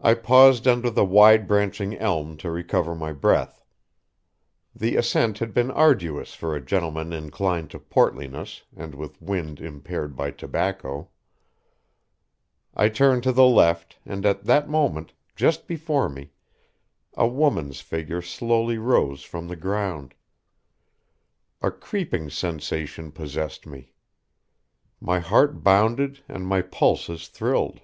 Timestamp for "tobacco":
10.30-11.10